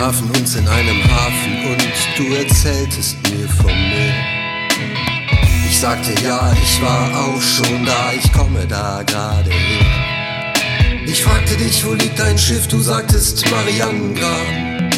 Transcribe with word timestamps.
trafen 0.00 0.30
uns 0.30 0.56
in 0.56 0.66
einem 0.66 1.04
Hafen 1.12 1.66
und 1.72 1.86
du 2.16 2.34
erzähltest 2.34 3.18
mir 3.28 3.46
vom 3.46 3.66
Meer. 3.66 4.14
Ich 5.68 5.78
sagte 5.78 6.14
ja, 6.24 6.54
ich 6.54 6.80
war 6.80 7.26
auch 7.26 7.42
schon 7.42 7.84
da, 7.84 8.10
ich 8.18 8.32
komme 8.32 8.66
da 8.66 9.02
gerade 9.02 9.50
her. 9.50 10.54
Ich 11.06 11.22
fragte 11.22 11.54
dich, 11.54 11.84
wo 11.84 11.92
liegt 11.92 12.18
dein 12.18 12.38
Schiff, 12.38 12.66
du 12.66 12.80
sagtest 12.80 13.44
Marianengraben. 13.50 14.90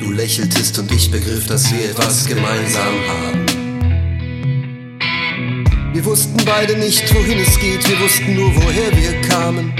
Du 0.00 0.10
lächeltest 0.10 0.78
und 0.78 0.90
ich 0.92 1.10
begriff, 1.10 1.46
dass 1.46 1.70
wir 1.70 1.90
etwas 1.90 2.24
gemeinsam 2.24 2.94
haben. 3.06 3.44
Wir 5.92 6.04
wussten 6.06 6.42
beide 6.46 6.78
nicht, 6.78 7.14
wohin 7.14 7.38
es 7.38 7.58
geht, 7.58 7.86
wir 7.86 8.00
wussten 8.00 8.34
nur, 8.34 8.56
woher 8.56 8.96
wir 8.96 9.20
kamen. 9.28 9.74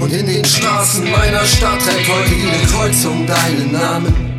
Und 0.00 0.12
in 0.12 0.26
den 0.26 0.44
Straßen 0.44 1.10
meiner 1.10 1.44
Stadt 1.44 1.80
trägt 1.80 2.08
heute 2.08 2.34
jede 2.34 2.66
Kreuzung 2.66 3.26
deinen 3.26 3.72
Namen. 3.72 4.33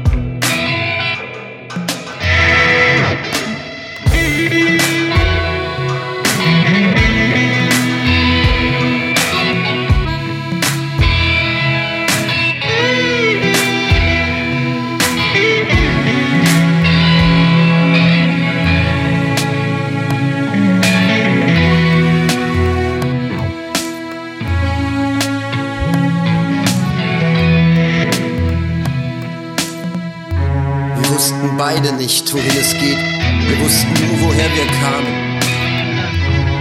Beide 31.66 31.94
nicht, 31.94 32.32
wohin 32.32 32.58
es 32.62 32.74
geht. 32.74 33.02
Wir 33.48 33.60
wussten 33.60 33.92
nur, 33.94 34.28
woher 34.28 34.50
wir 34.56 34.68
kamen. 34.84 35.16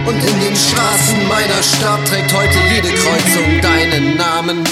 Und 0.07 0.15
in 0.15 0.39
den 0.39 0.55
Straßen 0.55 1.27
meiner 1.27 1.61
Stadt 1.61 2.03
trägt 2.07 2.33
heute 2.33 2.57
jede 2.73 2.87
Kreuzung 2.87 3.61
deinen 3.61 4.17
Namen. 4.17 4.63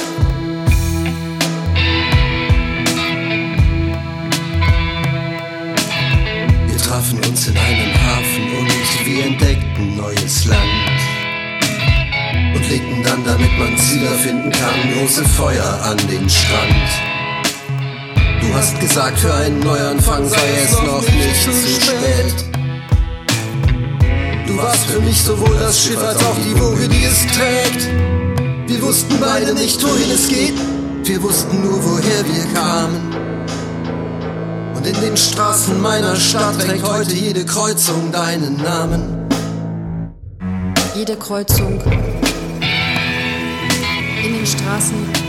Wir 6.65 6.77
trafen 6.77 7.19
uns 7.29 7.47
in 7.47 7.55
einem 7.55 7.93
Hafen 8.03 8.45
und 8.57 9.05
wir 9.05 9.25
entdeckten 9.25 9.97
neues 9.97 10.45
Land. 10.45 10.99
Und 12.55 12.69
legten 12.71 13.03
dann, 13.03 13.23
damit 13.23 13.55
man 13.59 13.77
Ziele 13.77 14.09
finden 14.23 14.49
kann, 14.49 14.93
große 14.97 15.25
Feuer 15.25 15.79
an 15.83 15.97
den 16.07 16.27
Strand. 16.27 17.12
Du 18.47 18.53
hast 18.53 18.79
gesagt, 18.79 19.19
für 19.19 19.33
einen 19.33 19.59
Neuanfang 19.59 20.27
sei 20.27 20.37
es 20.63 20.71
noch 20.73 21.01
nicht 21.01 21.41
zu 21.41 21.51
spät. 21.51 22.35
Du 24.47 24.57
warst 24.57 24.85
für 24.85 24.99
mich 24.99 25.21
sowohl 25.21 25.57
das 25.59 25.83
Schiff 25.83 25.97
als 25.97 26.23
auch 26.23 26.37
die 26.37 26.59
Woge, 26.59 26.87
die 26.87 27.05
es 27.05 27.25
trägt. 27.27 27.89
Wir 28.67 28.81
wussten 28.81 29.19
beide 29.19 29.53
nicht, 29.53 29.81
wohin 29.83 30.11
es 30.11 30.27
geht. 30.27 30.53
Wir 31.03 31.21
wussten 31.21 31.61
nur, 31.61 31.83
woher 31.83 32.25
wir 32.25 32.53
kamen. 32.53 33.13
Und 34.75 34.87
in 34.87 35.01
den 35.01 35.17
Straßen 35.17 35.81
meiner 35.81 36.15
Stadt 36.15 36.59
trägt 36.59 36.87
heute 36.87 37.13
jede 37.13 37.45
Kreuzung 37.45 38.11
deinen 38.11 38.61
Namen. 38.61 39.27
Jede 40.95 41.15
Kreuzung 41.15 41.81
in 44.23 44.33
den 44.33 44.45
Straßen, 44.45 45.22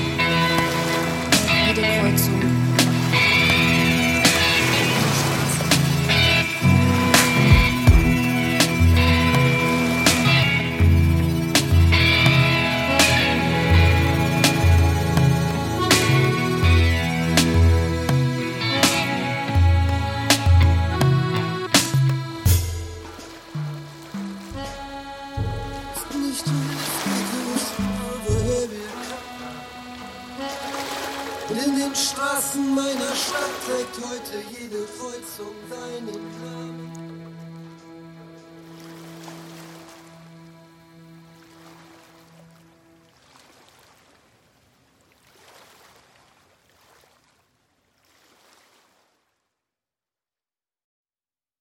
in 31.67 31.77
den 31.79 31.95
Straßen 31.95 32.75
meiner 32.75 33.15
Stadt 33.15 33.55
trägt 33.67 33.97
heute 34.05 34.37
jede 34.51 34.85
Kreuzung 34.99 35.55
deinen 35.71 36.25
Namen. 36.43 37.14